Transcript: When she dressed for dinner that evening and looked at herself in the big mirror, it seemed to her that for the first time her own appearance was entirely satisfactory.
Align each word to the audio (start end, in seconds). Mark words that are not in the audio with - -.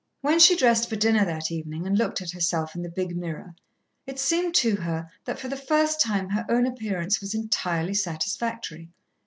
When 0.21 0.39
she 0.39 0.55
dressed 0.55 0.89
for 0.89 0.95
dinner 0.95 1.23
that 1.25 1.51
evening 1.51 1.85
and 1.85 1.95
looked 1.95 2.23
at 2.23 2.31
herself 2.31 2.73
in 2.75 2.81
the 2.81 2.89
big 2.89 3.15
mirror, 3.15 3.53
it 4.07 4.17
seemed 4.17 4.55
to 4.55 4.75
her 4.77 5.07
that 5.25 5.37
for 5.37 5.47
the 5.47 5.55
first 5.55 6.01
time 6.01 6.27
her 6.29 6.43
own 6.49 6.65
appearance 6.65 7.21
was 7.21 7.35
entirely 7.35 7.93
satisfactory. 7.93 8.89